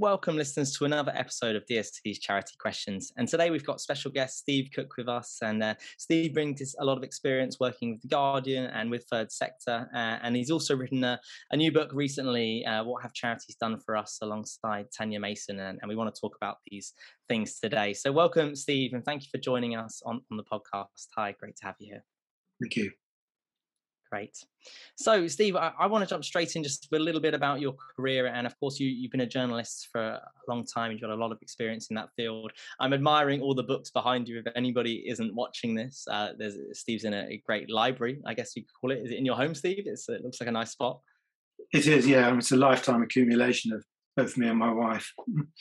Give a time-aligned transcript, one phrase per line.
[0.00, 3.12] Welcome, listeners, to another episode of DSC's Charity Questions.
[3.18, 5.36] And today we've got special guest Steve Cook with us.
[5.42, 9.30] And uh, Steve brings a lot of experience working with The Guardian and with Third
[9.30, 9.90] Sector.
[9.94, 13.78] Uh, and he's also written a, a new book recently, uh, What Have Charities Done
[13.78, 15.60] for Us, alongside Tania Mason.
[15.60, 16.94] And, and, we want to talk about these
[17.28, 17.92] things today.
[17.92, 21.08] So, welcome, Steve, and thank you for joining us on, on the podcast.
[21.14, 22.04] Hi, great to have you here.
[22.58, 22.90] Thank you.
[24.10, 24.36] Great.
[24.96, 27.74] So, Steve, I, I, want to jump straight in just a little bit about your
[27.96, 28.26] career.
[28.26, 30.90] And of course, you, have been a journalist for a long time.
[30.90, 32.50] You've got a lot of experience in that field.
[32.80, 34.40] I'm admiring all the books behind you.
[34.40, 38.56] If anybody isn't watching this, uh, there's Steve's in a, a, great library, I guess
[38.56, 38.98] you could call it.
[38.98, 39.84] Is it in your home, Steve?
[39.86, 41.00] It's, it looks like a nice spot.
[41.72, 42.36] It is, yeah.
[42.36, 43.84] It's a lifetime accumulation of
[44.20, 45.12] both me and my wife.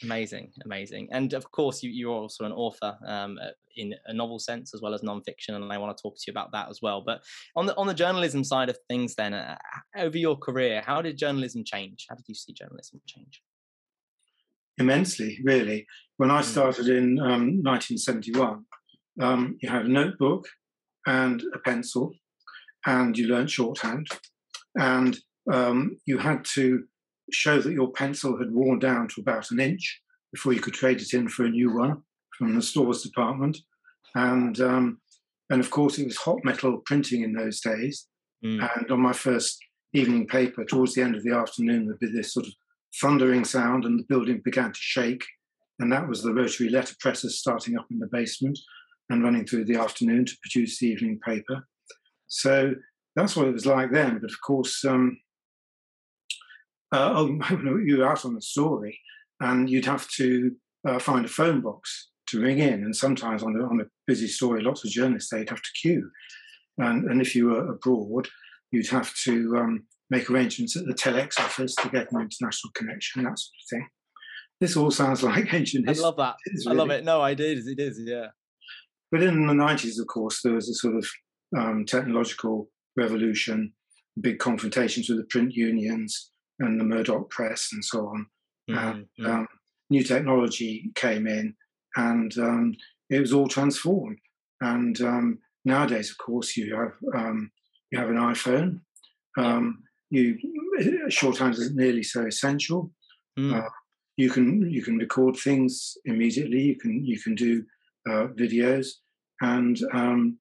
[0.03, 1.07] amazing, amazing.
[1.11, 4.81] And of course, you, you're also an author um, uh, in a novel sense as
[4.81, 7.01] well as nonfiction, and I want to talk to you about that as well.
[7.05, 7.21] But
[7.55, 9.57] on the on the journalism side of things, then uh,
[9.97, 12.05] over your career, how did journalism change?
[12.09, 13.41] How did you see journalism change?
[14.77, 15.85] Immensely, really.
[16.17, 16.47] When I hmm.
[16.47, 18.65] started in um, 1971,
[19.21, 20.47] um, you had a notebook
[21.05, 22.11] and a pencil,
[22.85, 24.07] and you learned shorthand,
[24.77, 25.17] and
[25.51, 26.83] um, you had to
[27.31, 31.01] show that your pencil had worn down to about an inch before you could trade
[31.01, 32.01] it in for a new one
[32.37, 33.57] from the stores department.
[34.15, 34.99] And um,
[35.49, 38.07] and of course, it was hot metal printing in those days.
[38.43, 38.69] Mm.
[38.77, 39.57] And on my first
[39.93, 42.53] evening paper, towards the end of the afternoon, there'd be this sort of
[43.01, 45.23] thundering sound, and the building began to shake.
[45.79, 48.59] And that was the rotary letter presses starting up in the basement
[49.09, 51.67] and running through the afternoon to produce the evening paper.
[52.27, 52.73] So
[53.15, 54.19] that's what it was like then.
[54.19, 55.17] But of course, um,
[56.91, 57.39] uh, oh,
[57.85, 58.99] you were out on a story,
[59.39, 60.55] and you'd have to
[60.87, 62.83] uh, find a phone box to ring in.
[62.83, 66.09] And sometimes on a, on a busy story, lots of journalists they'd have to queue.
[66.77, 68.27] And, and if you were abroad,
[68.71, 73.23] you'd have to um, make arrangements at the telex office to get an international connection,
[73.23, 73.87] that sort of thing.
[74.61, 76.03] This all sounds like ancient history.
[76.03, 76.35] I love that.
[76.45, 76.67] Really.
[76.67, 77.03] I love it.
[77.03, 77.59] No, I did.
[77.67, 78.27] It is, yeah.
[79.11, 81.07] But in the 90s, of course, there was a sort of
[81.57, 83.73] um, technological revolution,
[84.21, 88.25] big confrontations with the print unions, and the Murdoch press and so on.
[88.69, 88.77] Mm-hmm.
[88.77, 89.47] And, um,
[89.89, 91.55] new technology came in,
[91.95, 92.75] and um,
[93.09, 94.19] it was all transformed.
[94.61, 97.51] And um, nowadays, of course, you have um,
[97.91, 98.81] you have an iPhone.
[99.37, 100.37] Um, you
[101.09, 102.91] shorthand isn't nearly so essential.
[103.37, 103.57] Mm.
[103.57, 103.69] Uh,
[104.17, 106.61] you can you can record things immediately.
[106.61, 107.63] You can you can do
[108.09, 108.87] uh, videos,
[109.41, 110.39] and um,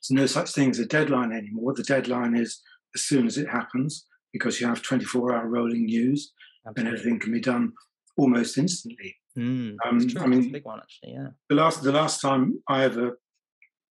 [0.00, 1.74] there's no such thing as a deadline anymore.
[1.74, 2.60] The deadline is
[2.94, 6.32] as soon as it happens because you have 24 hour rolling news
[6.66, 6.80] Absolutely.
[6.80, 7.72] and everything can be done
[8.16, 9.16] almost instantly.
[9.38, 11.12] Mm, um, I mean, big one actually.
[11.12, 11.28] Yeah.
[11.48, 13.18] The last the last time I ever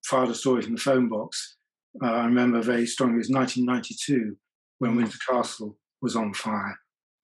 [0.05, 1.57] filed a story from the phone box,
[2.03, 3.15] uh, I remember very strongly.
[3.15, 4.35] It was 1992
[4.79, 4.97] when mm.
[4.97, 6.77] Windsor Castle was on fire,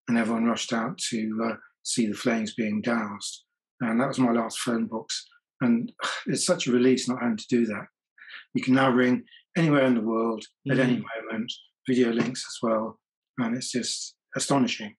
[0.08, 3.44] and everyone rushed out to uh, see the flames being doused.
[3.82, 5.26] And that was my last phone box.
[5.62, 5.92] And
[6.28, 7.88] it's such a release not having to do that.
[8.53, 9.24] You can now ring
[9.58, 10.72] anywhere in the world mm.
[10.72, 11.28] at any mm-hmm.
[11.28, 11.52] moment,
[11.88, 12.97] video links as well
[13.38, 14.96] and it's just astonishing.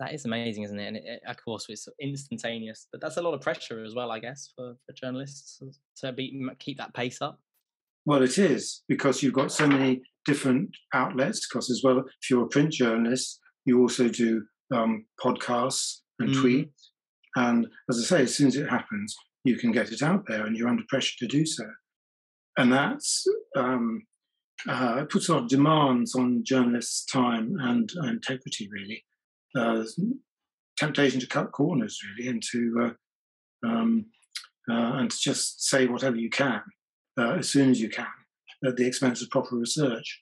[0.00, 0.86] That is amazing, isn't it?
[0.86, 4.20] And it, of course, it's instantaneous, but that's a lot of pressure as well, I
[4.20, 5.60] guess, for, for journalists
[5.98, 7.40] to be keep that pace up.
[8.06, 11.46] Well, it is because you've got so many different outlets.
[11.48, 16.46] Because as well, if you're a print journalist, you also do um, podcasts and mm-hmm.
[16.46, 16.90] tweets.
[17.36, 20.46] And as I say, as soon as it happens, you can get it out there,
[20.46, 21.64] and you're under pressure to do so.
[22.56, 23.24] And that's
[23.56, 24.02] um,
[24.66, 29.04] uh, it puts a lot of demands on journalists' time and, integrity, really.
[29.56, 29.84] Uh,
[30.78, 32.92] temptation to cut corners, really, and to
[33.64, 34.06] uh, um,
[34.70, 36.62] uh, and to just say whatever you can
[37.18, 38.06] uh, as soon as you can
[38.66, 40.20] at the expense of proper research.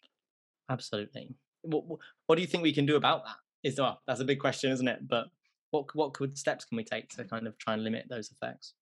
[0.70, 1.34] Absolutely.
[1.62, 1.84] What,
[2.26, 3.36] what do you think we can do about that?
[3.64, 5.08] Is well, that's a big question, isn't it?
[5.08, 5.26] But
[5.70, 8.74] what what could steps can we take to kind of try and limit those effects?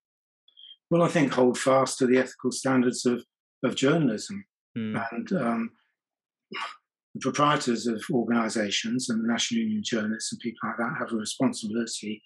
[0.91, 3.25] Well, I think hold fast to the ethical standards of
[3.63, 4.45] of journalism.
[4.77, 5.07] Mm.
[5.13, 5.71] And um,
[7.15, 11.13] the proprietors of organisations and the National Union of Journalists and people like that have
[11.13, 12.23] a responsibility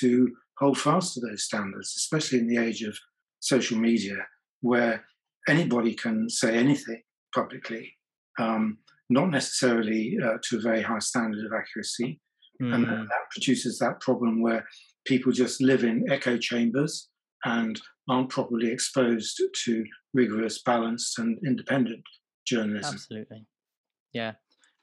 [0.00, 2.96] to hold fast to those standards, especially in the age of
[3.40, 4.16] social media,
[4.60, 5.04] where
[5.48, 7.02] anybody can say anything
[7.34, 7.92] publicly,
[8.38, 8.78] um,
[9.10, 12.20] not necessarily uh, to a very high standard of accuracy.
[12.62, 12.74] Mm.
[12.74, 14.64] And that produces that problem where
[15.04, 17.08] people just live in echo chambers
[17.44, 19.84] and aren't properly exposed to
[20.14, 22.02] rigorous, balanced, and independent
[22.46, 22.94] journalism.
[22.94, 23.46] Absolutely.
[24.12, 24.32] Yeah.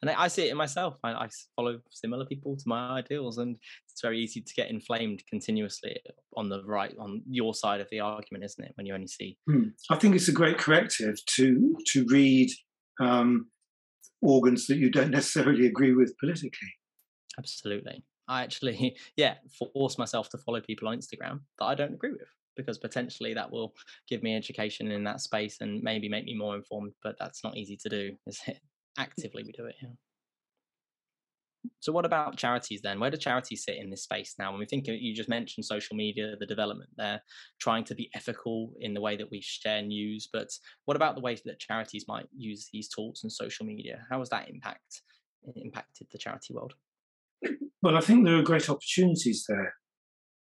[0.01, 0.95] And I see it in myself.
[1.03, 3.57] I, I, follow similar people to my ideals, and
[3.91, 5.99] it's very easy to get inflamed continuously
[6.37, 8.71] on the right, on your side of the argument, isn't it?
[8.75, 9.37] When you only see.
[9.49, 9.69] Hmm.
[9.89, 12.49] I think it's a great corrective to to read
[13.01, 13.47] um,
[14.21, 16.73] organs that you don't necessarily agree with politically.
[17.37, 18.05] Absolutely.
[18.29, 19.35] I actually, yeah,
[19.73, 22.29] force myself to follow people on Instagram that I don't agree with
[22.59, 23.73] because potentially that will
[24.07, 26.93] give me education in that space and maybe make me more informed.
[27.01, 28.55] But that's not easy to do, is it?
[28.55, 29.03] Mm.
[29.03, 29.75] Actively, we do it.
[29.81, 29.89] Yeah.
[31.79, 32.99] So, what about charities then?
[32.99, 34.51] Where do charities sit in this space now?
[34.51, 37.21] When we think you just mentioned social media, the development there,
[37.59, 40.47] trying to be ethical in the way that we share news, but
[40.85, 44.05] what about the ways that charities might use these tools and social media?
[44.09, 45.01] How has that impact
[45.55, 46.73] impacted the charity world?
[47.81, 49.73] Well, I think there are great opportunities there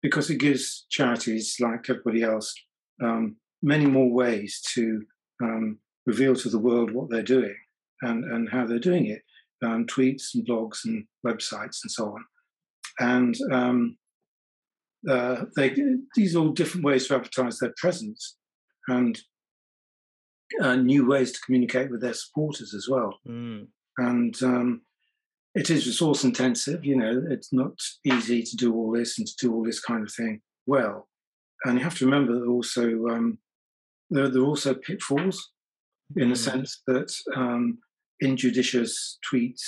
[0.02, 2.54] because it gives charities, like everybody else,
[3.02, 5.02] um, many more ways to
[5.42, 7.56] um, reveal to the world what they're doing
[8.02, 9.22] and, and how they're doing it
[9.64, 12.24] um, tweets and blogs and websites and so on.
[12.98, 13.96] And um,
[15.08, 15.74] uh, they,
[16.14, 18.36] these are all different ways to advertise their presence
[18.88, 19.18] and
[20.60, 23.18] uh, new ways to communicate with their supporters as well.
[23.28, 23.68] Mm.
[23.98, 24.82] And um,
[25.54, 26.84] it is resource intensive.
[26.84, 30.02] You know, it's not easy to do all this and to do all this kind
[30.02, 31.08] of thing well.
[31.64, 33.38] And you have to remember that also um,
[34.10, 35.50] there, there, are also pitfalls
[36.16, 36.38] in the mm.
[36.38, 37.78] sense that um,
[38.20, 39.62] injudicious tweets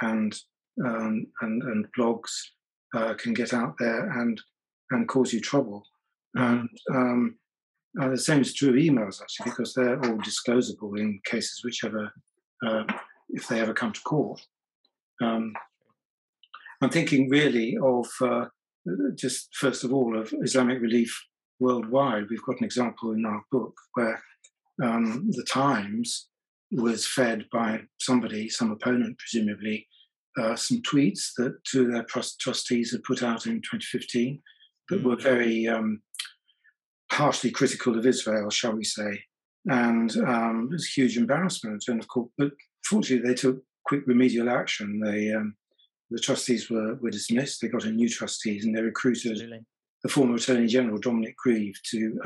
[0.00, 0.34] and
[0.84, 2.30] um, and, and blogs
[2.96, 4.40] uh, can get out there and
[4.90, 5.84] and cause you trouble.
[6.34, 7.36] And um,
[8.00, 12.10] uh, the same is true of emails actually, because they're all disclosable in cases whichever
[12.66, 12.84] uh,
[13.30, 14.40] if they ever come to court.
[15.20, 15.52] Um,
[16.80, 18.46] I'm thinking really of uh,
[19.14, 21.16] just first of all of Islamic Relief
[21.60, 22.24] worldwide.
[22.28, 24.20] We've got an example in our book where
[24.82, 26.28] um, the Times
[26.72, 29.86] was fed by somebody, some opponent presumably,
[30.40, 34.40] uh, some tweets that two of their trustees had put out in 2015
[34.88, 35.08] that mm-hmm.
[35.08, 36.00] were very um,
[37.10, 39.22] harshly critical of Israel, shall we say.
[39.66, 41.84] And um, it was a huge embarrassment.
[41.86, 42.52] And of course, but
[42.84, 45.00] fortunately, they took quick remedial action.
[45.00, 45.54] They um,
[46.10, 47.60] the trustees were, were dismissed.
[47.60, 49.60] They got a new trustees, and they recruited Absolutely.
[50.02, 52.20] the former Attorney General Dominic Grieve to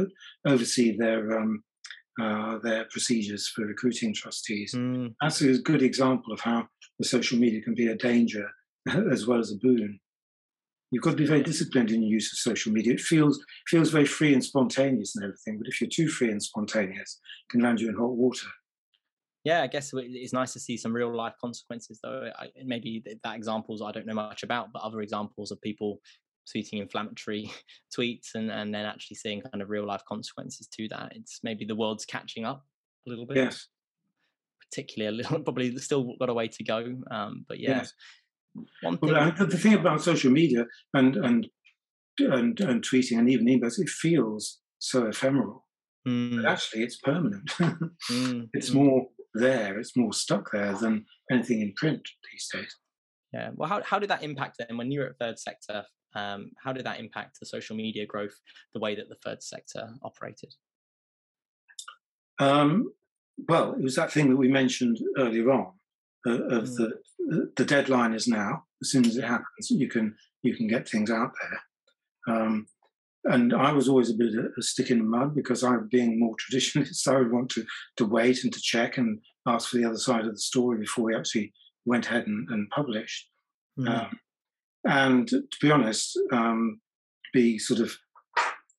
[0.46, 1.62] oversee their um,
[2.20, 4.74] uh, their procedures for recruiting trustees.
[4.74, 5.14] Mm.
[5.20, 6.66] That's a good example of how
[6.98, 8.48] the social media can be a danger
[9.12, 10.00] as well as a boon.
[10.90, 12.94] You've got to be very disciplined in your use of social media.
[12.94, 16.42] It feels feels very free and spontaneous and everything, but if you're too free and
[16.42, 18.46] spontaneous, it can land you in hot water
[19.46, 22.30] yeah, I guess it's nice to see some real life consequences, though.
[22.36, 26.00] I, maybe that examples I don't know much about, but other examples of people
[26.52, 27.52] tweeting inflammatory
[27.96, 31.12] tweets and, and then actually seeing kind of real life consequences to that.
[31.14, 32.66] It's maybe the world's catching up
[33.06, 33.36] a little bit.
[33.36, 33.68] Yes.
[34.68, 36.96] Particularly a little, probably still got a way to go.
[37.12, 37.78] Um, but yeah.
[37.78, 37.92] Yes.
[38.82, 41.46] One thing, well, the thing about social media and, and,
[42.18, 45.66] and, and tweeting and even emails, it feels so ephemeral.
[46.08, 46.42] Mm.
[46.42, 47.46] But actually, it's permanent.
[48.10, 48.48] mm.
[48.52, 48.74] It's mm.
[48.74, 49.06] more
[49.38, 52.02] there, it's more stuck there than anything in print
[52.32, 52.76] these days.
[53.32, 53.50] Yeah.
[53.54, 55.84] Well, how, how did that impact then when you were at Third Sector?
[56.16, 58.34] Um, how did that impact the social media growth,
[58.72, 60.54] the way that the third sector operated?
[62.38, 62.92] Um,
[63.48, 65.72] well, it was that thing that we mentioned earlier on
[66.26, 66.76] uh, of mm.
[66.76, 66.92] the
[67.56, 68.64] the deadline is now.
[68.82, 72.34] As soon as it happens, you can you can get things out there.
[72.34, 72.66] Um,
[73.28, 76.18] and I was always a bit of a stick in the mud because I, being
[76.18, 77.64] more traditionalist, I would want to
[77.96, 81.04] to wait and to check and ask for the other side of the story before
[81.04, 81.52] we actually
[81.84, 83.28] went ahead and, and published.
[83.78, 83.88] Mm.
[83.88, 84.20] Um,
[84.84, 86.80] and to be honest, um,
[87.32, 87.96] be sort of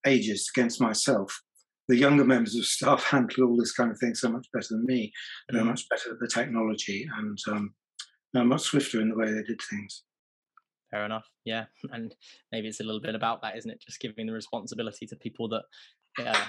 [0.05, 1.41] ageist against myself.
[1.89, 4.85] The younger members of staff handle all this kind of thing so much better than
[4.85, 5.11] me.
[5.49, 5.67] They're mm.
[5.67, 7.73] much better at the technology and um,
[8.33, 10.03] they're much swifter in the way they did things
[10.97, 12.15] fair enough yeah and
[12.51, 13.81] maybe it's a little bit about that isn't it?
[13.85, 15.63] Just giving the responsibility to people that
[16.19, 16.45] yeah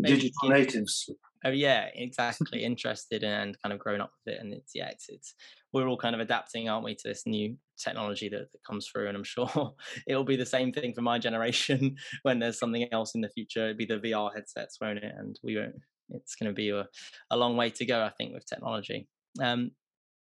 [0.00, 1.08] digital natives.
[1.44, 5.06] Oh yeah exactly interested and kind of grown up with it and it's yeah it's
[5.08, 5.34] it's
[5.72, 9.08] we're all kind of adapting aren't we to this new technology that, that comes through
[9.08, 9.74] and i'm sure
[10.06, 13.70] it'll be the same thing for my generation when there's something else in the future.
[13.70, 15.12] It'll be the vr headsets won't it?
[15.16, 15.76] And we won't
[16.10, 16.86] it's going to be a,
[17.30, 19.08] a long way to go i think with technology.
[19.40, 19.70] Um,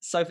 [0.07, 0.25] so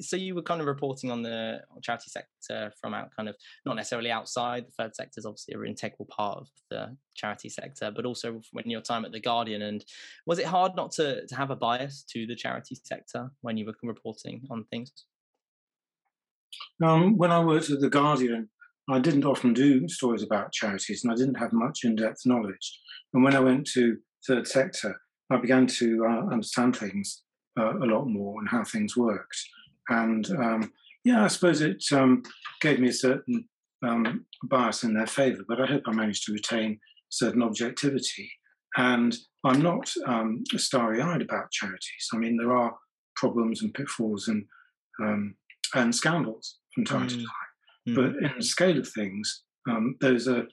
[0.00, 3.76] so you were kind of reporting on the charity sector from out kind of not
[3.76, 8.06] necessarily outside the third sector is obviously an integral part of the charity sector but
[8.06, 9.84] also when your time at the guardian and
[10.26, 13.66] was it hard not to, to have a bias to the charity sector when you
[13.66, 14.90] were reporting on things?
[16.82, 18.48] Um, when i worked at the guardian
[18.90, 22.80] i didn't often do stories about charities and i didn't have much in-depth knowledge.
[23.12, 24.98] And when i went to third sector
[25.30, 27.22] i began to uh, understand things
[27.58, 29.38] uh, a lot more and how things worked.
[29.88, 30.72] And um,
[31.04, 32.22] yeah, I suppose it um,
[32.60, 33.48] gave me a certain
[33.82, 38.30] um, bias in their favour, but I hope I managed to retain certain objectivity.
[38.76, 42.08] And I'm not um, starry eyed about charities.
[42.12, 42.76] I mean, there are
[43.16, 44.44] problems and pitfalls and,
[45.00, 45.34] um,
[45.74, 47.10] and scandals from time mm.
[47.10, 47.88] to time.
[47.88, 47.94] Mm.
[47.94, 50.46] But in the scale of things, um, those are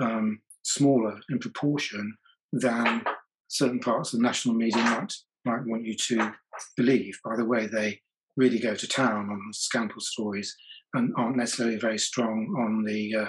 [0.00, 2.16] um, smaller in proportion
[2.52, 3.04] than
[3.48, 6.32] certain parts of the national media might, might want you to
[6.76, 8.00] believe by the way they
[8.36, 10.54] really go to town on scandal stories
[10.94, 13.28] and aren't necessarily very strong on the uh,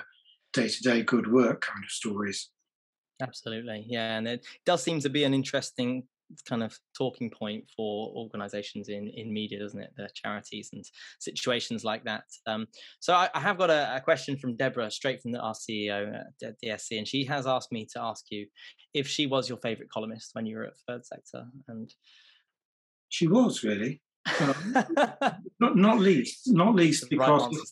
[0.54, 2.50] day-to-day good work kind of stories.
[3.22, 6.04] Absolutely, yeah, and it does seem to be an interesting
[6.48, 9.92] kind of talking point for organizations in in media doesn't it?
[9.98, 10.84] The charities and
[11.20, 12.24] situations like that.
[12.48, 12.68] Um,
[13.00, 16.22] so I, I, have got a, a, question from deborah straight from the, our ceo
[16.44, 18.48] at dsc and she has asked me to ask you
[18.94, 21.94] if she was your favorite columnist when you were at third sector and
[23.10, 24.02] she was really.
[24.40, 24.74] Um,
[25.60, 27.64] not, not least not least because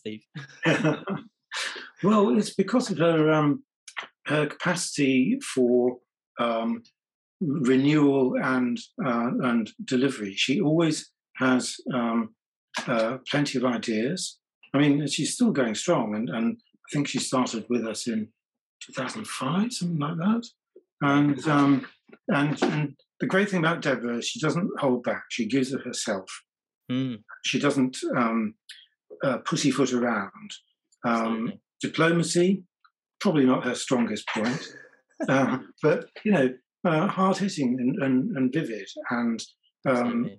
[0.66, 1.00] right answer,
[2.02, 3.64] well it's because of her um
[4.26, 5.98] her capacity for
[6.38, 6.82] um,
[7.42, 10.34] renewal and uh, and delivery.
[10.34, 12.34] She always has um,
[12.86, 14.38] uh, plenty of ideas.
[14.74, 18.28] I mean, she's still going strong, and, and I think she started with us in
[18.86, 20.46] 2005, something like that.
[21.02, 21.86] And um,
[22.28, 25.24] and and the great thing about Deborah is she doesn't hold back.
[25.30, 26.28] She gives it herself.
[26.90, 27.22] Mm.
[27.44, 28.54] She doesn't um,
[29.22, 30.52] uh, pussyfoot around.
[31.04, 32.64] Um, diplomacy,
[33.20, 34.60] probably not her strongest point.
[35.28, 36.48] Uh, but you know,
[36.84, 39.42] uh, hard hitting and, and, and, vivid and
[39.86, 40.30] um,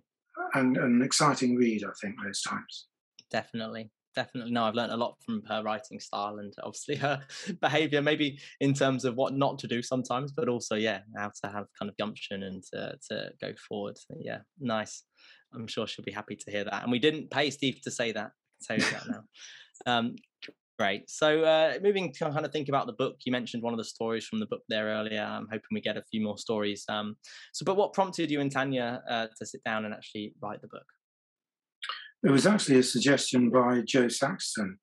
[0.54, 1.84] and an exciting read.
[1.84, 2.88] I think most times.
[3.32, 4.52] Definitely, definitely.
[4.52, 7.22] No, I've learned a lot from her writing style and obviously her
[7.62, 8.02] behaviour.
[8.02, 11.66] Maybe in terms of what not to do sometimes, but also yeah, how to have
[11.78, 13.98] kind of gumption and to to go forward.
[14.18, 15.04] Yeah, nice.
[15.54, 16.84] I'm sure she'll be happy to hear that.
[16.84, 18.32] And we didn't pay Steve to say that.
[18.70, 19.24] I can tell you that now.
[19.86, 20.16] Um,
[20.80, 21.08] Great.
[21.08, 23.84] So, uh, moving to kind of think about the book, you mentioned one of the
[23.84, 25.22] stories from the book there earlier.
[25.22, 26.84] I'm hoping we get a few more stories.
[26.90, 27.16] Um,
[27.54, 30.68] so, but what prompted you and Tania uh, to sit down and actually write the
[30.68, 30.86] book?
[32.24, 34.80] It was actually a suggestion by Joe Saxton,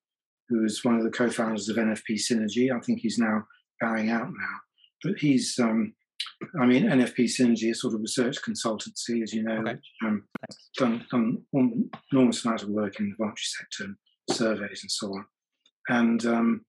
[0.49, 2.71] who is one of the co-founders of NFP Synergy.
[2.75, 3.43] I think he's now
[3.81, 4.57] bowing out now,
[5.03, 5.93] but he's, um,
[6.61, 9.79] I mean, NFP Synergy is sort of a research consultancy, as you know, okay.
[10.07, 10.23] um,
[10.77, 11.43] done, done
[12.13, 13.95] enormous amount of work in the voluntary sector,
[14.31, 15.25] surveys and so on.
[15.91, 16.61] And um,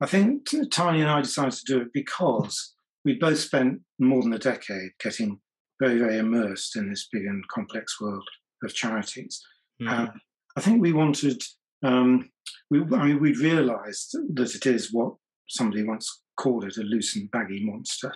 [0.00, 4.32] I think Tania and I decided to do it because we both spent more than
[4.32, 5.40] a decade getting
[5.82, 8.26] very, very immersed in this big and complex world
[8.62, 9.42] of charities.
[9.82, 10.14] Mm.
[10.56, 11.42] I think we wanted,
[11.82, 12.30] um,
[12.70, 15.14] we, I mean, we'd realised that it is what
[15.48, 18.14] somebody once called it a loose and baggy monster.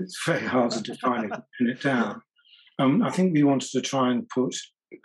[0.00, 2.20] It's very hard to define it, pin it down.
[2.78, 4.54] Um, I think we wanted to try and put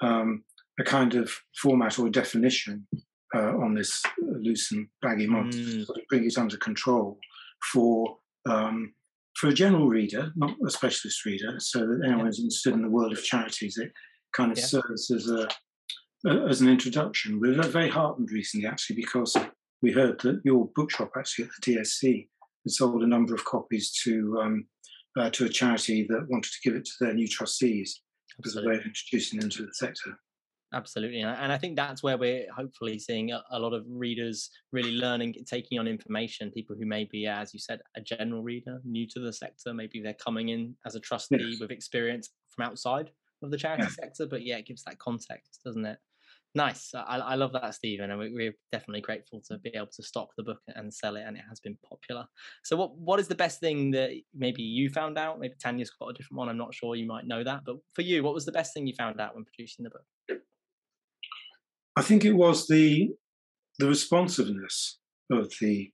[0.02, 0.44] um,
[0.78, 1.32] a kind of
[1.62, 2.86] format or definition
[3.36, 5.86] uh, on this loose and baggy monster mm.
[5.86, 7.20] sort of bring it under control
[7.72, 8.18] for
[8.50, 8.94] um,
[9.38, 12.90] for a general reader, not a specialist reader, so that anyone who's interested in the
[12.90, 13.92] world of charities, it
[14.36, 14.66] kind of yeah.
[14.66, 15.48] serves as a,
[16.26, 17.40] a, as an introduction.
[17.40, 19.38] We were very heartened recently, actually, because
[19.84, 22.28] we heard that your bookshop actually at the DSC
[22.66, 24.66] had sold a number of copies to um,
[25.20, 28.02] uh, to a charity that wanted to give it to their new trustees
[28.40, 28.60] Absolutely.
[28.62, 30.18] as a way of introducing them to the sector.
[30.74, 34.92] Absolutely, and I think that's where we're hopefully seeing a, a, lot of readers really
[34.92, 36.52] learning, taking on information.
[36.52, 39.74] People who may be, as you said, a general reader, new to the sector.
[39.74, 41.62] Maybe they're coming in as a trustee yes.
[41.62, 43.12] with experience from outside
[43.44, 44.04] of the charity yeah.
[44.04, 46.00] sector, but yeah, it gives that context, doesn't it?
[46.54, 46.92] Nice.
[46.94, 50.44] I, I love that, Stephen, and we're definitely grateful to be able to stock the
[50.44, 52.26] book and sell it, and it has been popular.
[52.64, 55.40] So, what what is the best thing that maybe you found out?
[55.40, 56.50] Maybe Tania's got a different one.
[56.50, 56.96] I'm not sure.
[56.96, 59.36] You might know that, but for you, what was the best thing you found out
[59.36, 60.04] when producing the book?
[61.98, 63.10] I think it was the
[63.80, 65.00] the responsiveness
[65.32, 65.92] of the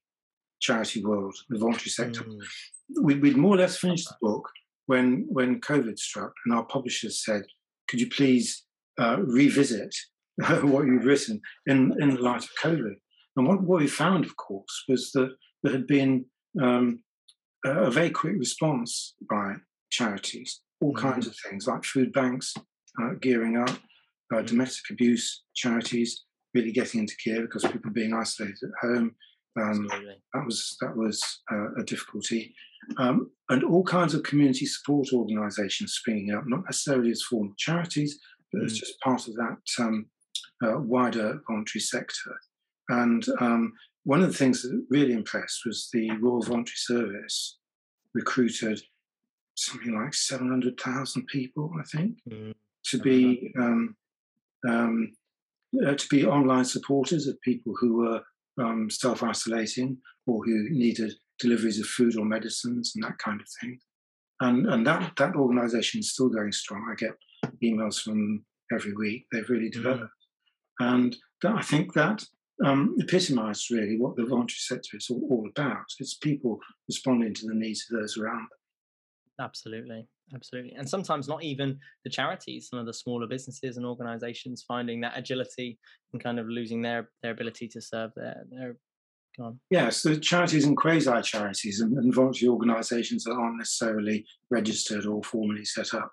[0.60, 2.24] charity world, the voluntary sector.
[2.24, 2.40] Mm.
[3.02, 4.50] We, would more or less finished the book
[4.88, 7.44] when when COVID struck, and our publishers said,
[7.88, 8.66] "Could you please
[9.00, 9.96] uh, revisit
[10.62, 12.96] what you'd written in in the light of COVID?"
[13.38, 15.32] And what, what we found, of course, was that
[15.64, 16.26] there had been
[16.62, 17.00] um,
[17.66, 19.54] a very quick response by
[19.90, 21.02] charities, all mm.
[21.02, 22.54] kinds of things like food banks
[23.02, 23.76] uh, gearing up,
[24.34, 29.16] uh, domestic abuse charities really getting into gear because people being isolated at home.
[29.60, 29.88] Um,
[30.34, 32.56] that was that was uh, a difficulty,
[32.98, 38.20] um, and all kinds of community support organisations springing up, not necessarily as formal charities,
[38.52, 38.66] but mm.
[38.66, 40.08] as just part of that um,
[40.66, 42.36] uh, wider voluntary sector.
[42.90, 43.74] And um,
[44.06, 47.60] one of the things that really impressed was the Royal Voluntary Service
[48.16, 48.82] recruited
[49.56, 52.54] something like seven hundred thousand people, I think, mm.
[52.86, 53.54] to be
[54.68, 55.12] um,
[55.86, 58.22] uh, to be online supporters of people who were
[58.64, 63.48] um, self isolating or who needed deliveries of food or medicines and that kind of
[63.60, 63.80] thing.
[64.40, 66.88] And, and that, that organization is still going strong.
[66.92, 67.16] I get
[67.64, 68.44] emails from
[68.74, 69.26] every week.
[69.32, 69.74] They've really mm.
[69.74, 70.12] developed.
[70.82, 70.94] Mm.
[70.94, 72.24] And that, I think that
[72.64, 75.86] um, epitomised really what the voluntary sector is all, all, about.
[76.00, 79.46] It's people responding to the needs of those around them.
[79.46, 82.70] Absolutely, absolutely, and sometimes not even the charities.
[82.70, 85.80] Some of the smaller businesses and organisations finding that agility
[86.12, 88.76] and kind of losing their their ability to serve their their.
[89.72, 95.24] Yes, the charities and quasi charities and, and voluntary organisations that aren't necessarily registered or
[95.24, 96.12] formally set up.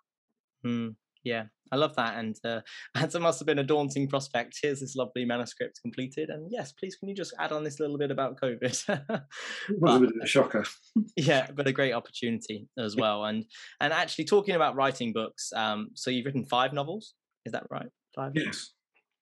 [0.65, 2.19] Mm, yeah, I love that.
[2.19, 2.61] And uh,
[2.97, 4.59] it must have been a daunting prospect.
[4.63, 6.29] Here's this lovely manuscript completed.
[6.31, 8.61] And yes, please, can you just add on this little bit about COVID?
[9.71, 10.65] was a bit of a shocker.
[11.17, 13.25] yeah, but a great opportunity as well.
[13.25, 13.45] And
[13.81, 17.89] and actually talking about writing books, um, so you've written five novels, is that right?
[18.15, 18.33] Five.
[18.35, 18.73] Yes.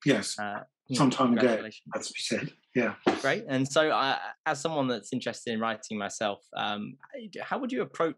[0.04, 0.38] Yes.
[0.38, 0.60] Uh,
[0.92, 1.60] Some time ago,
[1.92, 2.52] that's be said.
[2.74, 2.94] Yeah.
[3.20, 3.44] Great.
[3.48, 6.94] And so, uh, as someone that's interested in writing myself, um,
[7.42, 8.14] how would you approach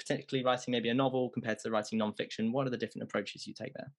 [0.00, 2.52] particularly writing maybe a novel compared to writing nonfiction?
[2.52, 3.92] What are the different approaches you take there?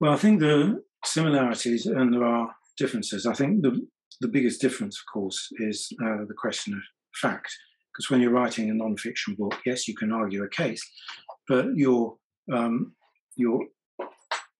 [0.00, 3.26] Well, I think the similarities and there are differences.
[3.26, 3.86] I think the
[4.20, 6.80] the biggest difference, of course, is uh, the question of
[7.20, 7.50] fact.
[7.92, 10.82] Because when you're writing a non-fiction book, yes, you can argue a case,
[11.48, 12.16] but your
[12.52, 12.94] um,
[13.36, 13.60] your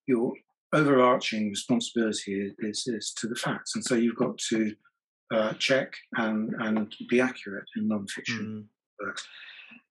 [0.06, 0.32] your
[0.74, 4.74] overarching responsibility is, is to the facts, and so you've got to
[5.34, 9.06] uh, check and and be accurate in non-fiction mm.
[9.06, 9.26] works.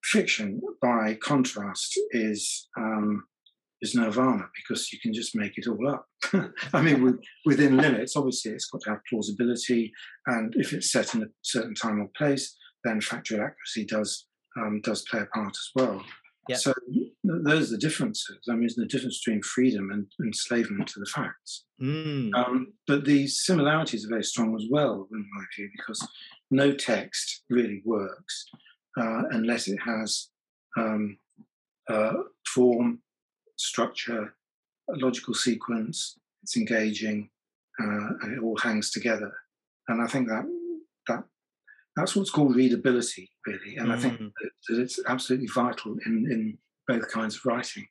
[0.04, 3.24] Fiction, by contrast, is um,
[3.82, 6.06] is nirvana because you can just make it all up.
[6.74, 9.92] I mean, with, within limits, obviously, it's got to have plausibility,
[10.28, 14.26] and if it's set in a certain time or place, then factual accuracy does
[14.58, 16.04] um, does play a part as well.
[16.50, 16.60] Yep.
[16.60, 16.74] So
[17.24, 18.40] those are the differences.
[18.50, 21.66] I mean, there's the difference between freedom and enslavement to the facts.
[21.82, 22.34] Mm.
[22.34, 26.06] Um, but the similarities are very strong as well, in my view, because
[26.50, 28.48] no text really works
[29.00, 30.30] uh, unless it has
[30.78, 31.18] um,
[31.90, 32.14] uh,
[32.48, 33.00] form,
[33.58, 34.34] structure,
[34.90, 37.30] a logical sequence, it's engaging,
[37.82, 39.32] uh, and it all hangs together.
[39.88, 40.46] And I think that
[41.08, 41.24] that
[41.96, 43.78] that's what's called readability, really.
[43.78, 43.94] And mm.
[43.94, 44.32] I think mm.
[44.42, 47.88] that, that, it's absolutely vital in, in both kinds of writing.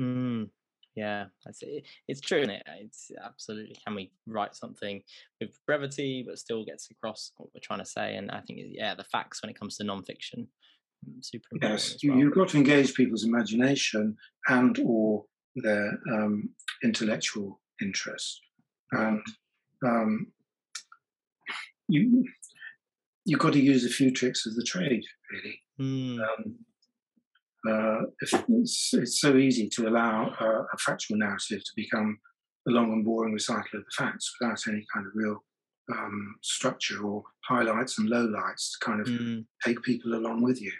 [0.00, 0.50] Mm.
[0.96, 1.84] Yeah, it.
[2.08, 2.62] it's true, is it?
[2.80, 3.76] It's absolutely.
[3.84, 5.02] Can we write something
[5.40, 8.16] with brevity but still gets across what we're trying to say?
[8.16, 10.46] And I think, yeah, the facts when it comes to nonfiction,
[11.06, 11.80] mm, super important.
[11.80, 12.16] Yes, well.
[12.16, 14.16] you've got to engage people's imagination
[14.48, 15.24] and or
[15.56, 16.48] their um,
[16.82, 18.40] intellectual interest,
[18.92, 19.22] and
[19.84, 20.28] um,
[21.88, 22.24] you
[23.26, 25.62] you've got to use a few tricks of the trade, really.
[25.78, 26.20] Mm.
[26.20, 26.56] Um,
[27.68, 32.18] uh, it's, it's, so easy to allow a, a, factual narrative to become
[32.68, 35.42] a long and boring recital of the facts without any kind of real
[35.92, 39.44] um, structure or highlights and lowlights to kind of mm.
[39.64, 40.72] take people along with you.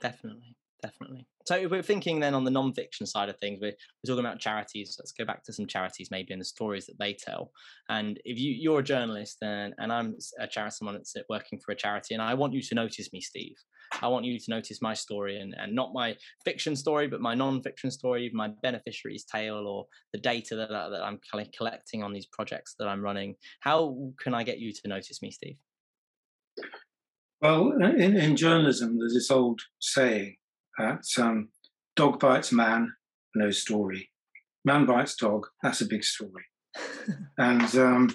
[0.00, 1.26] Definitely, definitely.
[1.46, 4.38] So if we're thinking then on the non-fiction side of things, we're, we're talking about
[4.38, 4.96] charities.
[4.98, 7.50] Let's go back to some charities, maybe and the stories that they tell.
[7.88, 11.72] And if you you're a journalist and and I'm a charity someone that's working for
[11.72, 13.56] a charity, and I want you to notice me, Steve.
[14.02, 17.34] I want you to notice my story and, and not my fiction story, but my
[17.34, 21.20] non-fiction story, my beneficiary's tale, or the data that, that I'm
[21.56, 23.34] collecting on these projects that I'm running.
[23.60, 25.56] How can I get you to notice me, Steve?
[27.40, 30.36] Well, in, in journalism, there's this old saying
[30.78, 31.48] that um,
[31.96, 32.92] dog bites man,
[33.34, 34.10] no story.
[34.64, 36.44] Man bites dog, that's a big story.
[37.38, 38.10] and um,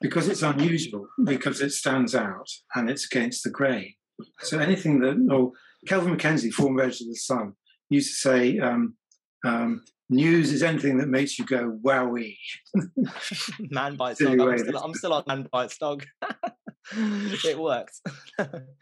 [0.00, 3.94] because it's unusual, because it stands out and it's against the grain,
[4.40, 5.52] so anything that, oh,
[5.86, 7.54] Kelvin Mackenzie, former editor of The Sun,
[7.90, 8.96] used to say, um,
[9.44, 12.36] um, news is anything that makes you go, wowee.
[13.58, 14.40] man bites dog.
[14.40, 16.04] I'm still, I'm still, on man bites dog.
[16.92, 18.00] it worked.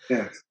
[0.08, 0.42] yes.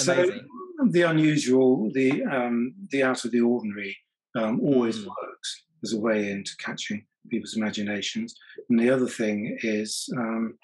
[0.06, 0.40] Amazing.
[0.78, 3.96] So the unusual, the um, the out of the ordinary,
[4.34, 5.06] um, always mm.
[5.06, 8.34] works as a way into catching people's imaginations.
[8.70, 10.58] And the other thing is um,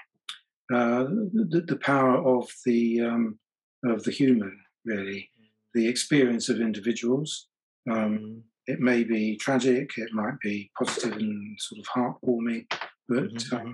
[0.73, 3.39] uh, the, the, power of the um,
[3.85, 5.31] of the human, really,
[5.75, 7.49] the experience of individuals.
[7.91, 8.41] Um, mm.
[8.67, 12.67] It may be tragic, it might be positive and sort of heartwarming,
[13.09, 13.57] but mm-hmm.
[13.57, 13.73] um, mm-hmm.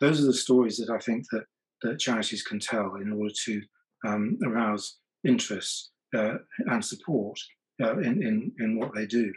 [0.00, 1.44] those are the stories that I think that,
[1.82, 3.62] that charities can tell in order to
[4.04, 6.34] um, arouse interest uh,
[6.66, 7.38] and support
[7.80, 9.32] uh, in, in, in what they do.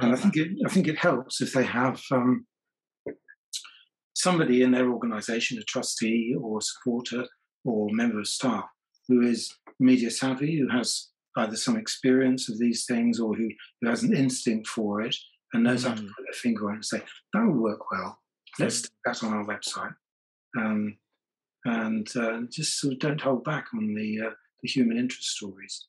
[0.00, 2.46] And I think it I think it helps if they have um,
[4.14, 7.26] somebody in their organisation, a trustee or a supporter
[7.64, 8.64] or member of staff,
[9.08, 13.48] who is media savvy, who has either some experience of these things or who,
[13.80, 15.16] who has an instinct for it
[15.52, 15.88] and knows mm.
[15.88, 16.08] how to mm.
[16.08, 18.18] put their finger on it and say, that will work well.
[18.58, 19.94] Let's stick that on our website.
[20.56, 20.96] Um,
[21.64, 24.30] and uh, just sort of don't hold back on the, uh,
[24.62, 25.88] the human interest stories.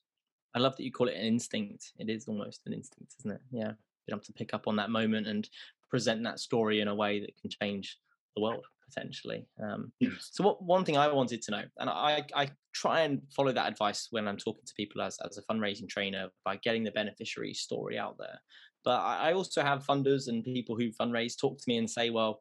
[0.54, 1.92] I love that you call it an instinct.
[1.98, 3.40] It is almost an instinct, isn't it?
[3.52, 3.72] Yeah.
[4.06, 5.48] Being able to pick up on that moment and
[5.90, 7.98] present that story in a way that can change
[8.34, 9.46] the world potentially.
[9.62, 10.30] Um, Yes.
[10.32, 13.70] so what one thing I wanted to know, and I I try and follow that
[13.72, 17.54] advice when I'm talking to people as as a fundraising trainer by getting the beneficiary
[17.54, 18.38] story out there.
[18.84, 22.10] But I I also have funders and people who fundraise talk to me and say,
[22.10, 22.40] well,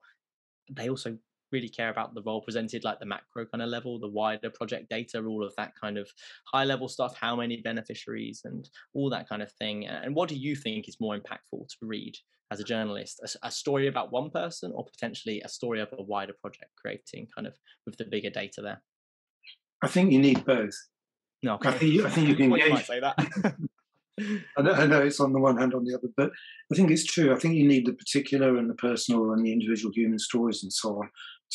[0.71, 1.17] they also
[1.51, 4.89] really care about the role presented, like the macro kind of level, the wider project
[4.89, 6.09] data, all of that kind of
[6.51, 9.85] high level stuff, how many beneficiaries and all that kind of thing.
[9.87, 12.15] And what do you think is more impactful to read
[12.51, 13.21] as a journalist?
[13.43, 17.47] a story about one person or potentially a story of a wider project creating kind
[17.47, 17.55] of
[17.85, 18.81] with the bigger data there?
[19.81, 20.75] I think you need both.
[21.43, 23.15] No, I think you- I think you can Well, might say that.
[24.57, 26.31] I know, I know it's on the one hand, on the other, but
[26.71, 27.35] I think it's true.
[27.35, 30.71] I think you need the particular and the personal and the individual human stories and
[30.71, 31.09] so on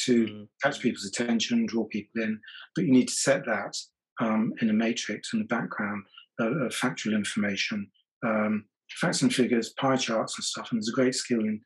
[0.04, 2.38] to Mm, catch people's attention, draw people in.
[2.74, 3.76] But you need to set that
[4.20, 6.04] um, in a matrix in the background
[6.38, 7.90] of, of factual information,
[8.24, 8.66] um,
[8.98, 10.70] facts and figures, pie charts and stuff.
[10.70, 11.60] And there's a great skill in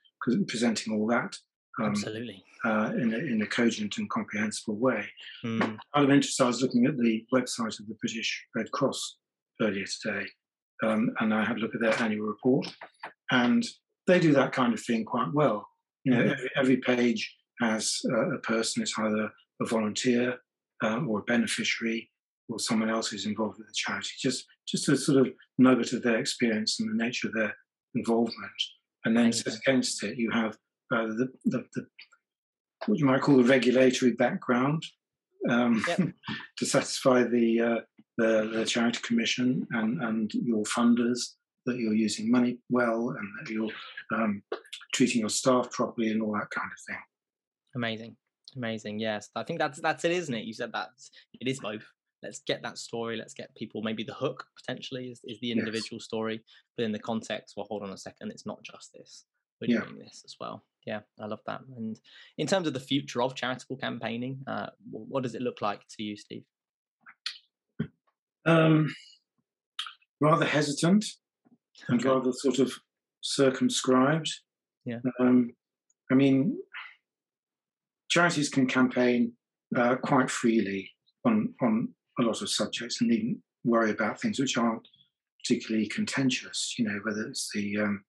[0.46, 1.37] presenting all that
[1.80, 2.42] um, Absolutely.
[2.64, 5.06] uh, in, a, in a cogent and comprehensible way.
[5.44, 9.18] Mm, Out of interest, I was looking at the website of the British Red Cross
[9.60, 10.26] earlier today,
[10.82, 12.66] um, and I had a look at their annual report,
[13.30, 13.64] and
[14.06, 15.68] they do that kind of thing quite well.
[16.04, 16.32] You know, Mhm.
[16.32, 20.38] every, every page has uh, a person, it's either a volunteer
[20.82, 22.10] uh, or a beneficiary
[22.48, 26.02] or someone else who's involved with the charity, just just a sort of nugget of
[26.02, 27.54] their experience and the nature of their
[27.94, 28.52] involvement.
[29.04, 30.57] And then against it, you have
[30.94, 31.87] uh, the, the, the
[32.87, 34.83] what you might call the regulatory background
[35.48, 35.98] um, Yep.
[36.59, 37.80] to satisfy the, uh,
[38.16, 41.20] the the charity commission and and your funders
[41.66, 43.70] that you're using money well and that you're
[44.14, 44.42] um,
[44.92, 47.02] treating your staff properly and all that kind of thing.
[47.74, 48.16] amazing.
[48.57, 49.00] Amazing.
[49.00, 49.30] Yes.
[49.35, 50.44] I think that's that's it, isn't it?
[50.44, 50.90] You said that
[51.40, 51.85] it is both.
[52.24, 53.16] Let's get that story.
[53.16, 55.58] Let's get people maybe the hook potentially is, is the Yes.
[55.58, 56.42] individual story,
[56.76, 59.26] but in the context, well, hold on a second, it's not just this.
[59.60, 59.80] We're Yeah.
[59.84, 60.64] doing this as well.
[60.87, 61.60] Yeah, I love that.
[61.76, 62.00] And
[62.38, 66.02] in terms of the future of charitable campaigning, uh, what does it look like to
[66.02, 66.44] you, Steve?
[68.46, 68.94] Um,
[70.20, 71.04] rather hesitant
[71.88, 72.08] and Okay.
[72.08, 72.72] rather sort of
[73.20, 74.30] circumscribed.
[74.84, 75.00] Yeah.
[75.20, 75.54] Um,
[76.10, 76.58] I mean,
[78.08, 79.34] charities can campaign
[79.76, 80.90] uh, quite freely
[81.24, 84.87] on on a lot of subjects and needn't worry about things which aren't
[85.42, 86.74] particularly contentious.
[86.79, 88.05] You know, whether it's the um,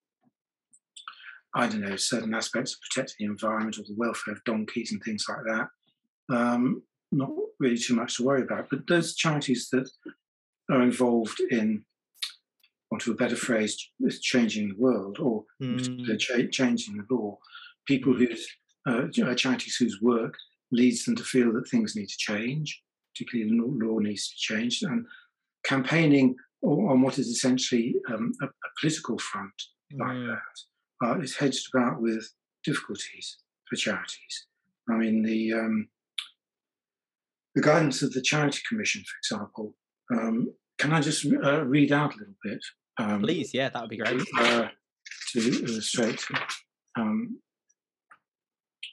[1.56, 5.02] I don't know certain aspects of protecting the environment or the welfare of donkeys and
[5.04, 5.68] things like that.
[6.36, 8.70] Um, not really too much to worry about.
[8.70, 9.89] But those charities that
[10.70, 11.86] are involved in,
[12.91, 13.89] or to a better phrase,
[14.22, 17.38] changing the world or Mm, cha- changing the law.
[17.88, 18.48] People whose
[18.88, 20.36] uh, know, charities whose work
[20.72, 22.82] leads them to feel that things need to change,
[23.15, 25.06] particularly the law needs to be changed, and
[25.63, 29.54] campaigning on what is essentially um, a, a political front
[29.99, 30.36] like mm,
[31.01, 32.28] that uh, is hedged about with
[32.63, 33.38] difficulties
[33.69, 34.47] for charities.
[34.89, 35.88] I mean, the um,
[37.54, 39.75] the guidance of the Charity Commission, for example.
[40.13, 42.60] Um, can I just uh, read out a little bit?
[42.97, 44.21] Um, Please, yeah, that would be great.
[44.38, 44.67] uh,
[45.32, 46.21] to illustrate
[46.97, 47.39] um,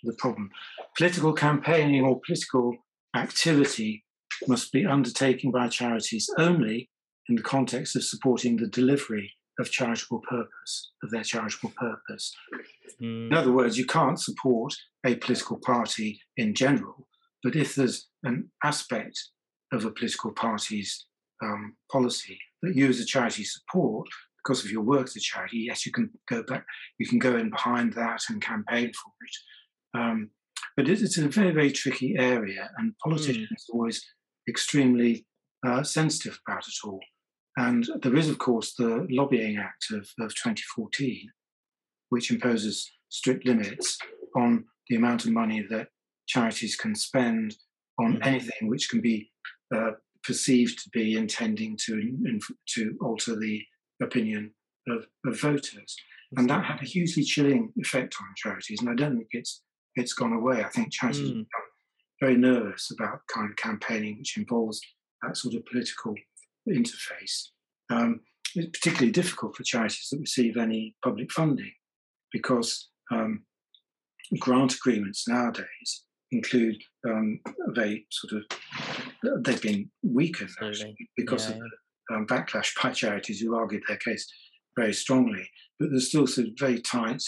[0.04, 0.50] the problem.
[0.96, 2.76] Political campaigning or political
[3.16, 4.04] activity
[4.48, 6.90] must be undertaken by charities only
[7.28, 12.34] in the context of supporting the delivery of charitable purpose, of their charitable purpose.
[13.00, 14.74] In Mm, other words, you can't support
[15.04, 17.08] a political party in general,
[17.42, 19.18] but if there's an aspect
[19.72, 21.06] of a political party's
[21.42, 24.08] um, policy that you as a charity support
[24.44, 26.64] because of your work as a charity, yes, you can go back,
[26.98, 30.00] you can go in behind that and campaign for it.
[30.00, 30.30] Um,
[30.76, 34.04] but it's a very, very tricky area, and politicians are always
[34.48, 35.26] extremely
[35.66, 37.00] uh, sensitive about it all.
[37.56, 41.28] And there is, of course, the Lobbying Act of, of 2014,
[42.08, 43.98] which imposes strict limits
[44.34, 45.88] on the amount of money that
[46.26, 47.54] charities can spend
[47.98, 48.26] on Mhm.
[48.26, 49.30] anything which can be
[49.74, 49.92] uh,
[50.24, 51.92] perceived to be intending to
[52.26, 53.60] inf- to alter the
[54.02, 54.54] opinion
[54.88, 55.96] of, of voters,
[56.36, 58.80] and that had a hugely chilling effect on charities.
[58.80, 59.62] And I don't think it's
[59.94, 60.64] it's gone away.
[60.64, 61.36] I think charities Mm.
[61.36, 61.68] have become
[62.22, 64.80] very nervous about kind of campaigning which involves
[65.22, 66.14] that sort of political
[66.68, 67.48] interface.
[67.90, 68.20] Um,
[68.54, 71.72] it's particularly difficult for charities that receive any public funding
[72.32, 73.42] because um,
[74.38, 76.76] grant agreements nowadays include
[77.08, 81.62] um, very sort of they've been weakened actually because Yeah, of
[82.08, 84.32] the um, backlash by charities who argued their case
[84.76, 85.48] very strongly.
[85.78, 87.22] But there's still sort of very tight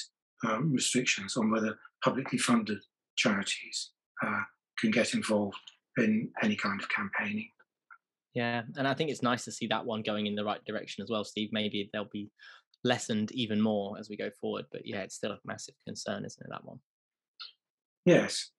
[0.46, 2.78] um, restrictions on whether publicly funded
[3.16, 3.90] charities
[4.24, 4.42] uh,
[4.79, 5.57] can get involved
[5.99, 7.49] in any kind of campaigning.
[8.35, 11.03] Yeah, and I think it's nice to see that one going in the right direction
[11.03, 11.51] as well, Steve.
[11.53, 12.31] Maybe they'll be
[12.83, 14.67] lessened even more as we go forward.
[14.73, 16.51] But yeah, it's still a massive concern, isn't it?
[16.51, 16.81] That one.
[18.05, 18.51] Yes.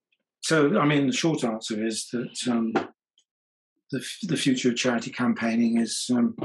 [0.41, 2.71] So, I mean, the short answer is that um,
[3.91, 6.35] the, the future of charity campaigning is, um,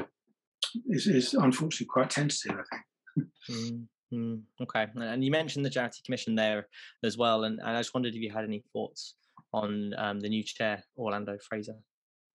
[0.89, 3.29] is, is unfortunately quite tentative, I think.
[3.51, 4.87] Mm, mm, okay.
[4.95, 6.67] And you mentioned the Charity Commission there
[7.05, 7.45] as well.
[7.45, 9.17] And, and I just wondered if you had any thoughts
[9.53, 11.77] on um, the new chair, Orlando Fraser,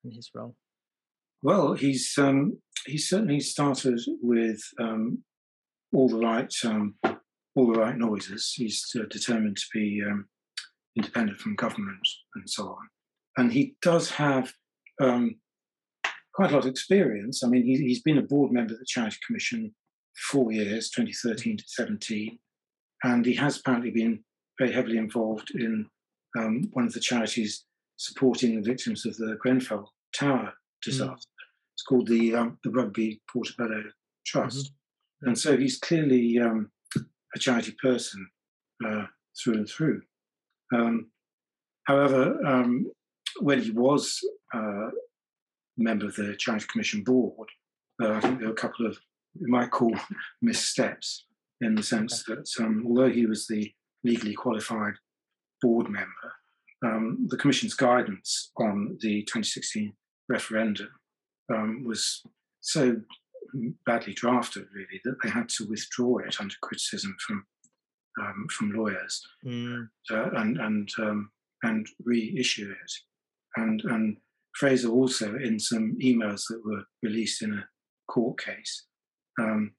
[0.03, 0.55] and his role.
[1.41, 5.23] Well, he's um, he certainly started with um,
[5.93, 6.95] all the right um,
[7.55, 8.53] all the right noises.
[8.55, 10.25] He's uh, determined to be um,
[10.95, 12.87] independent from government and so on,
[13.37, 14.53] and he does have
[15.01, 15.35] um,
[16.33, 17.43] quite a lot of experience.
[17.43, 19.73] I mean, he, he's been a board member of the Charity Commission
[20.13, 22.39] for four years, 2013 to 17,
[23.03, 24.23] and he has apparently been
[24.57, 25.85] very heavily involved in
[26.37, 27.65] um, one of the charities
[27.97, 31.13] supporting the victims of the Grenfell Tower disaster.
[31.13, 31.73] Mm.
[31.73, 33.83] It's called the um, the Rugby Portobello
[34.25, 35.27] Trust, mm-hmm.
[35.27, 36.71] and so he's clearly um,
[37.35, 38.25] a charity person
[38.85, 39.05] uh,
[39.37, 40.01] through and through.
[40.73, 41.07] Um,
[41.85, 42.91] however, um,
[43.39, 44.19] when he was
[44.53, 44.89] uh,
[45.77, 47.49] member of the Charity Commission board,
[48.01, 48.97] uh, I think there were a couple of
[49.39, 49.93] we might call
[50.41, 51.25] missteps
[51.61, 53.71] in the sense that um, although he was the
[54.03, 54.93] legally qualified
[55.61, 56.33] board member,
[56.85, 59.93] um, the Commission's guidance on the 2016
[60.29, 60.89] referendum
[61.53, 62.21] um, was
[62.61, 62.97] so
[63.85, 67.45] badly drafted, really, that they had to withdraw it under criticism from
[68.21, 69.89] um, from lawyers mm.
[70.09, 71.29] uh, and and um,
[71.63, 72.91] and reissue it.
[73.57, 74.17] And and
[74.55, 77.67] Fraser also, in some emails that were released in a
[78.07, 78.85] court case,
[79.39, 79.73] um,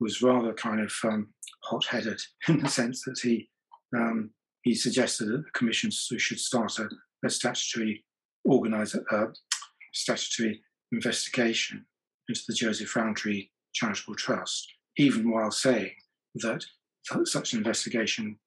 [0.00, 1.32] was rather kind of um,
[1.64, 3.48] hot-headed in the sense that he
[3.96, 4.30] um,
[4.68, 6.88] he suggested that the commission should start a,
[7.24, 8.04] a statutory
[8.44, 9.26] organizer, uh,
[9.94, 10.60] statutory
[10.92, 11.86] investigation
[12.28, 15.92] into the Joseph Rowntree Charitable Trust, even while saying
[16.34, 16.66] that
[17.24, 18.38] such an investigation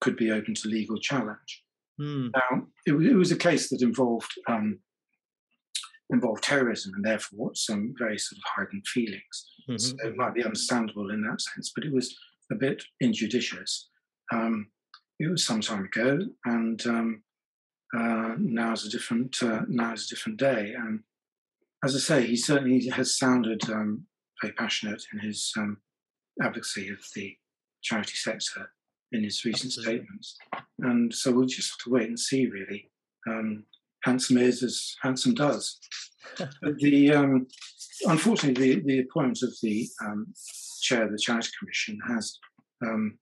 [0.00, 1.62] could be open to legal challenge.
[2.00, 2.30] Mm.
[2.34, 4.78] Now, it, it, was a case that involved um,
[6.08, 9.46] involved terrorism and therefore some very sort of heightened feelings.
[9.68, 9.76] Mm-hmm.
[9.76, 12.16] So it might be understandable in that sense, but it was
[12.50, 13.90] a bit injudicious.
[14.32, 14.68] Um,
[15.18, 17.22] it was some time ago, and um,
[17.96, 20.74] uh, now is a different uh, now is a different day.
[20.76, 21.00] And
[21.84, 24.06] as I say, he certainly has sounded um,
[24.42, 25.78] very passionate in his um,
[26.42, 27.36] advocacy of the
[27.82, 28.70] charity sector
[29.12, 29.98] in his recent Absolutely.
[29.98, 30.38] statements.
[30.80, 32.90] And so we'll just have to wait and see, really.
[33.28, 33.64] Um,
[34.02, 35.78] handsome is as handsome does.
[36.80, 37.46] the um,
[38.06, 40.26] unfortunately, the, the appointment of the um,
[40.82, 42.38] chair of the Charity Commission has
[42.84, 43.18] um,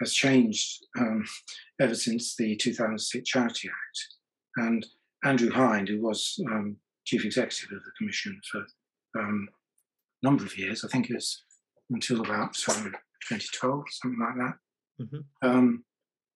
[0.00, 1.24] has changed um,
[1.80, 4.66] ever since the 2006 Charity Act.
[4.68, 4.86] And
[5.24, 8.66] Andrew Hind, who was um, chief executive of the commission for
[9.20, 9.48] um,
[10.22, 11.42] a number of years, I think it was
[11.90, 15.04] until about 2012, something like that.
[15.04, 15.48] Mm-hmm.
[15.48, 15.84] Um,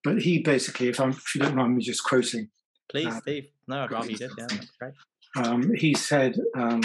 [0.04, 2.48] but he basically, if, if, you don't mind me just quoting.
[2.90, 3.48] Please, uh, Steve.
[3.66, 4.30] No, I'd rather you did.
[4.38, 4.94] Yeah, that's great.
[5.36, 6.80] Um, he said um,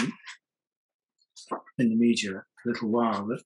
[1.78, 3.42] in the media a little while that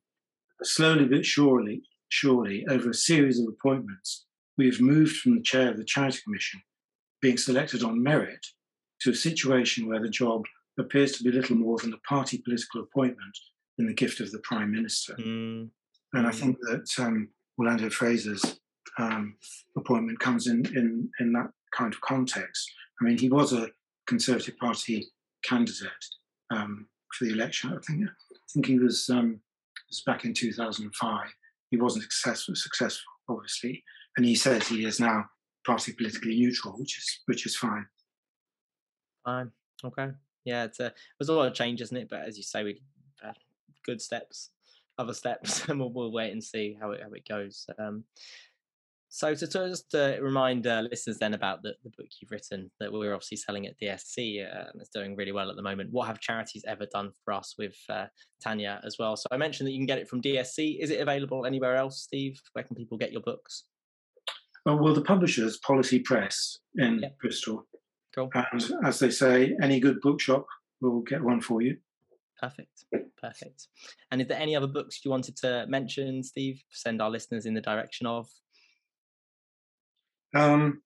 [0.62, 5.71] slowly but surely surely, over a series of appointments, we have moved from the chair
[5.71, 6.61] of the Charity Commission
[7.21, 8.44] being selected on merit
[9.01, 10.44] to a situation where the job
[10.79, 13.37] appears to be little more than a party political appointment
[13.79, 15.14] in the gift of the Prime Minister.
[15.14, 15.71] Mm.
[16.14, 18.61] And I think that um, Orlando Fraser's
[18.99, 19.37] um,
[19.77, 22.71] appointment comes in, in, in that kind of context.
[23.01, 23.68] I mean, he was a
[24.07, 25.07] Conservative Party
[25.44, 25.92] candidate
[26.51, 27.71] um, for the election.
[27.71, 29.40] I think, I think he was, um,
[29.88, 31.27] was back in 2005
[31.70, 33.83] he wasn't successful, successful, obviously,
[34.16, 35.24] and he says he is now
[35.66, 37.87] party politically neutral, which is which is fine.
[39.24, 39.52] Fine.
[39.85, 40.09] Okay.
[40.44, 42.09] Yeah, it's a there's a lot of change, isn't it?
[42.09, 42.81] But as you say, we
[43.22, 43.37] had
[43.85, 44.50] good steps,
[44.98, 47.66] other steps, and we'll, we'll wait and see how it how it goes.
[47.78, 48.04] Um,
[49.09, 52.71] so to, to just uh, remind uh, listeners then about the, the book you've written
[52.79, 55.90] that we're obviously selling at DSC uh, and it's doing really well at the moment.
[55.92, 58.07] What have charities ever done for us with uh,
[58.40, 59.16] Tania as well?
[59.16, 60.79] So I mentioned that you can get it from DSC.
[60.81, 62.40] Is it available anywhere else, Steve?
[62.53, 63.64] Where can people get your books?
[64.66, 67.18] Oh, well, the publishers, Policy Press in yep.
[67.18, 67.66] Bristol.
[68.14, 68.31] Cool.
[68.35, 70.47] And as they say, any good bookshop
[70.83, 71.79] will get one for you.
[72.40, 72.85] Perfect.
[73.21, 73.68] Perfect.
[74.11, 76.62] And is there any other books you wanted to mention, Steve?
[76.71, 78.29] Send our listeners in the direction of?
[80.34, 80.82] Um,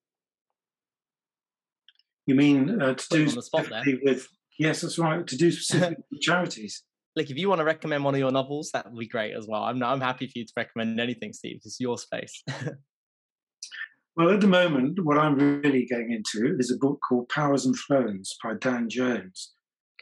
[2.26, 3.83] you mean uh, to do on the spot there.
[4.02, 4.28] with?
[4.59, 5.26] Yes, that's right.
[5.26, 6.83] To do specific charities.
[7.16, 9.46] Like, if you want to recommend one of your novels, that would be great as
[9.46, 9.64] well.
[9.64, 11.61] I'm I'm happy for you to recommend anything, Steve.
[11.64, 12.42] It's your space.
[14.16, 17.76] well, at the moment, what I'm really getting into is a book called Powers and
[17.87, 19.52] Thrones by Dan Jones,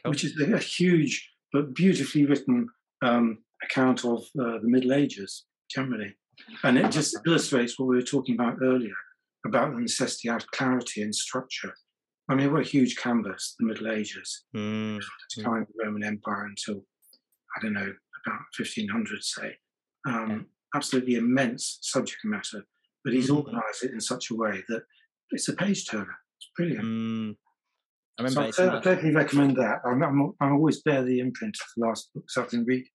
[0.03, 0.11] cool.
[0.11, 2.67] which is a, a, huge but beautifully written
[3.01, 6.15] um, account of uh, the Middle Ages generally,
[6.63, 8.93] and it just illustrates what we were talking about earlier
[9.45, 11.73] about the necessity of clarity and structure.
[12.29, 14.99] I mean, what a huge canvas, the Middle Ages, Mm.
[15.35, 16.85] the time of the Roman Empire until,
[17.57, 17.93] I don't know,
[18.25, 19.57] about 1500, say.
[20.07, 22.63] Um, Absolutely immense subject matter,
[23.03, 23.35] but he's Mhm.
[23.39, 24.83] organized it in such a way that
[25.31, 26.15] it's a page turner.
[26.37, 26.85] It's brilliant.
[26.85, 27.35] Mm.
[28.17, 29.81] I remember I cer- I definitely recommend that.
[29.83, 32.87] I'm, I'm, I always bear the imprint of the last books I've been reading.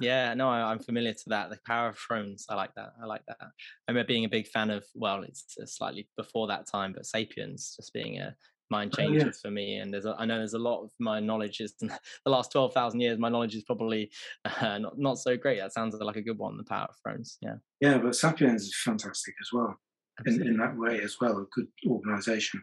[0.00, 1.50] Yeah, no, I, I'm familiar to that.
[1.50, 2.46] The Power of Thrones.
[2.48, 2.92] I like that.
[3.02, 3.36] I like that.
[3.40, 3.46] I
[3.88, 4.84] remember being a big fan of.
[4.94, 8.34] Well, it's slightly before that time, but *Sapiens* just being a
[8.70, 9.76] mind Oh, changer for me.
[9.76, 11.90] And there's, a, I know there's a lot of my knowledge is the
[12.26, 13.18] last twelve thousand years.
[13.18, 14.10] My knowledge is probably
[14.44, 15.58] uh, not not so great.
[15.58, 16.56] That sounds like a good one.
[16.56, 17.38] *The Power of Thrones*.
[17.40, 19.76] Yeah, Yeah, but Sapiens is fantastic as well,
[20.26, 22.62] in, in that way as well, a good organization.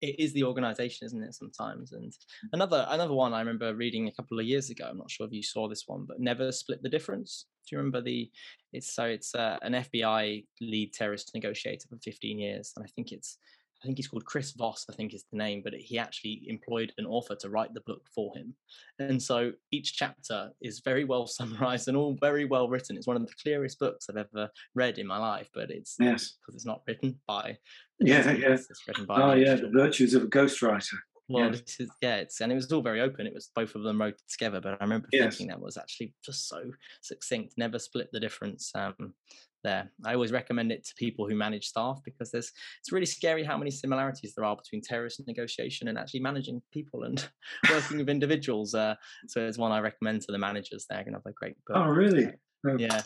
[0.00, 1.92] It is the organization isn't it sometimes?
[1.92, 2.12] And
[2.52, 5.32] another another one i remember reading a couple of years ago i'm not sure if
[5.32, 7.46] you saw this one but never split the difference.
[7.68, 8.30] Do you remember the
[8.72, 13.12] it's so it's uh, an fbi lead terrorist negotiator for 15 years and i think
[13.12, 13.38] it's
[13.82, 16.92] i think he's called chris voss i think is the name but he actually employed
[16.98, 18.54] an author to write the book for him
[18.98, 23.16] and so each chapter is very well summarized and all very well written it's one
[23.16, 26.36] of the clearest books i've ever read in my life but it's Yes.
[26.40, 27.56] because it's not written by
[27.98, 28.48] Yeah, yeah.
[28.54, 30.94] it's written by Oh, yeah, the virtues of a ghostwriter.
[31.28, 31.60] well, Yes.
[31.60, 33.26] this is yeah, it's and it was all very open.
[33.26, 35.36] It was both of them wrote together, but I remember Yes.
[35.36, 36.60] thinking that was actually just so
[37.02, 37.54] succinct.
[37.56, 38.72] Never split the difference.
[38.74, 39.14] Um,
[39.62, 43.44] there, I always recommend it to people who manage staff because there's it's really scary
[43.44, 47.28] how many similarities there are between terrorist negotiation and actually managing people and
[47.70, 48.74] working with individuals.
[48.74, 48.94] Uh,
[49.28, 50.86] so it's one I recommend to the managers.
[50.88, 51.76] They're going to have a great book.
[51.76, 52.30] Oh, really?
[52.66, 53.02] Oh, Yeah.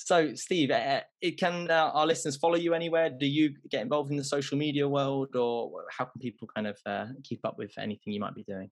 [0.00, 3.10] So, Steve, uh, it can uh, our listeners follow you anywhere?
[3.10, 6.78] Do you get involved in the social media world, or how can people kind of
[6.86, 8.70] uh, keep up with anything you might be doing?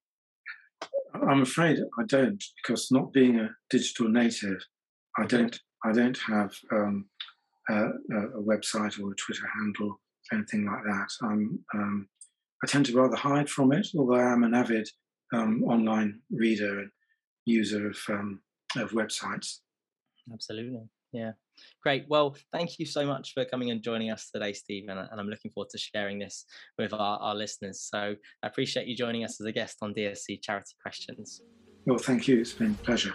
[1.29, 4.59] I'm afraid I don't, because not being a digital native,
[5.19, 5.59] I don't.
[5.85, 7.07] I don't have um,
[7.69, 10.01] a, a- website or a Twitter handle,
[10.33, 11.09] anything like that.
[11.23, 11.59] I'm.
[11.75, 12.09] Um,
[12.65, 14.89] I tend to rather hide from it, although I am an avid
[15.35, 16.91] um, online reader and
[17.45, 18.41] user of um,
[18.77, 19.59] of websites.
[20.33, 20.89] Absolutely.
[21.13, 21.33] Yeah.
[21.83, 22.05] Great.
[22.09, 24.87] Well, thank you so much for coming and joining us today, Steve.
[24.89, 26.45] And, and I'm looking forward to sharing this
[26.79, 27.81] with our, our listeners.
[27.81, 31.41] So I appreciate you joining us as a guest on DSC Charity Questions.
[31.87, 32.41] Well, thank you.
[32.41, 33.15] It's been a pleasure.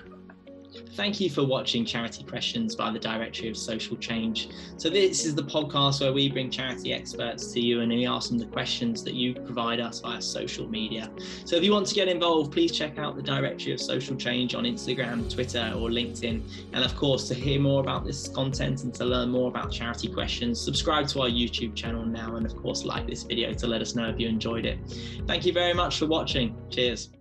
[0.95, 4.49] Thank you for watching Charity Questions by the Directory of Social Change.
[4.77, 8.29] So, this is the podcast where we bring charity experts to you and we ask
[8.29, 11.11] them the questions that you provide us via social media.
[11.45, 14.55] So, if you want to get involved, please check out the Directory of Social Change
[14.55, 16.41] on Instagram, Twitter, or LinkedIn.
[16.73, 20.07] And of course, to hear more about this content and to learn more about charity
[20.07, 22.35] questions, subscribe to our YouTube channel now.
[22.35, 24.79] And of course, like this video to let us know if you enjoyed it.
[25.27, 26.55] Thank you very much for watching.
[26.69, 27.11] Cheers.